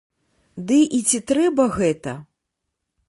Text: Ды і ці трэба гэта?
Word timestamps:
Ды 0.71 0.77
і 0.99 1.01
ці 1.11 1.21
трэба 1.33 1.63
гэта? 1.77 2.17